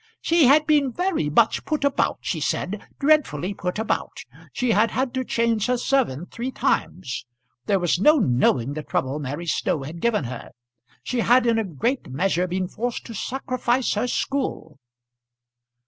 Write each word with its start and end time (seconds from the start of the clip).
"She 0.19 0.47
had 0.47 0.65
been 0.65 0.91
very 0.91 1.29
much 1.29 1.63
put 1.63 1.83
about," 1.83 2.17
she 2.21 2.39
said, 2.39 2.87
"dreadfully 2.97 3.53
put 3.53 3.77
about. 3.77 4.25
She 4.51 4.71
had 4.71 4.89
had 4.89 5.13
to 5.13 5.23
change 5.23 5.67
her 5.67 5.77
servant 5.77 6.31
three 6.31 6.49
times. 6.49 7.27
There 7.67 7.77
was 7.77 7.99
no 7.99 8.15
knowing 8.17 8.73
the 8.73 8.81
trouble 8.81 9.19
Mary 9.19 9.45
Snow 9.45 9.83
had 9.83 10.01
given 10.01 10.23
her. 10.23 10.53
She 11.03 11.19
had, 11.19 11.45
in 11.45 11.59
a 11.59 11.63
great 11.63 12.09
measure, 12.09 12.47
been 12.47 12.67
forced 12.67 13.05
to 13.05 13.13
sacrifice 13.13 13.93
her 13.93 14.07
school." 14.07 14.79